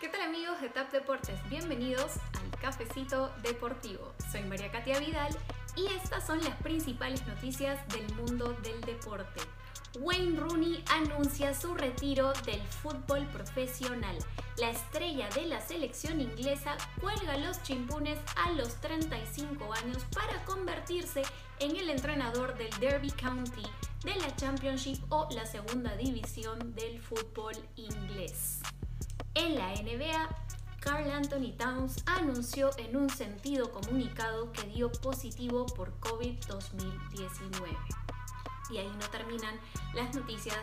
[0.00, 1.38] ¿Qué tal amigos de TAP Deportes?
[1.50, 4.14] Bienvenidos al Cafecito Deportivo.
[4.32, 5.36] Soy María Katia Vidal
[5.76, 9.42] y estas son las principales noticias del mundo del deporte.
[9.98, 14.16] Wayne Rooney anuncia su retiro del fútbol profesional.
[14.56, 21.20] La estrella de la selección inglesa cuelga los chimpunes a los 35 años para convertirse
[21.58, 23.66] en el entrenador del Derby County
[24.02, 28.62] de la Championship o la segunda división del fútbol inglés.
[29.42, 30.28] En la NBA,
[30.80, 37.74] Carl Anthony Towns anunció en un sentido comunicado que dio positivo por COVID-2019.
[38.68, 39.58] Y ahí no terminan
[39.94, 40.58] las noticias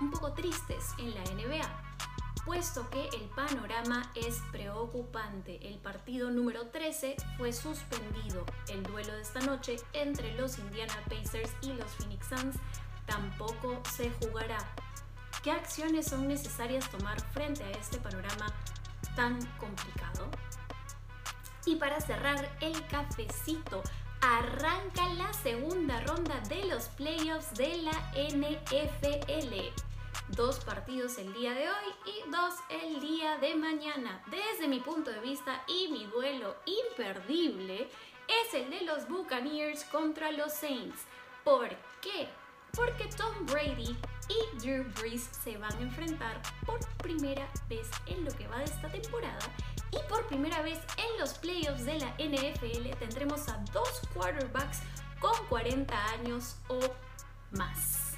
[0.00, 5.60] un poco tristes en la NBA, puesto que el panorama es preocupante.
[5.68, 8.44] El partido número 13 fue suspendido.
[8.70, 12.56] El duelo de esta noche entre los Indiana Pacers y los Phoenix Suns
[13.06, 14.58] tampoco se jugará.
[15.44, 18.46] ¿Qué acciones son necesarias tomar frente a este panorama
[19.14, 20.30] tan complicado?
[21.66, 23.82] Y para cerrar el cafecito,
[24.22, 29.54] arranca la segunda ronda de los playoffs de la NFL.
[30.28, 34.24] Dos partidos el día de hoy y dos el día de mañana.
[34.30, 37.90] Desde mi punto de vista y mi duelo imperdible
[38.46, 41.02] es el de los Buccaneers contra los Saints.
[41.44, 41.68] ¿Por
[42.00, 42.30] qué?
[42.74, 43.94] Porque Tom Brady
[44.28, 48.64] y Drew Brees se van a enfrentar por primera vez en lo que va de
[48.64, 49.50] esta temporada
[49.90, 54.80] y por primera vez en los playoffs de la NFL tendremos a dos quarterbacks
[55.20, 56.80] con 40 años o
[57.52, 58.14] más.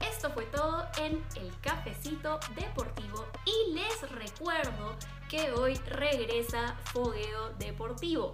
[0.00, 4.96] Esto fue todo en el cafecito deportivo y les recuerdo
[5.28, 8.32] que hoy regresa Fogueo Deportivo.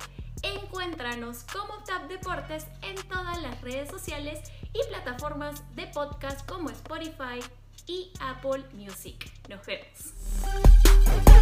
[0.54, 4.40] Encuéntranos como Tap Deportes en todas las redes sociales
[4.72, 7.40] y plataformas de podcast como Spotify
[7.86, 9.30] y Apple Music.
[9.48, 11.35] Nos vemos.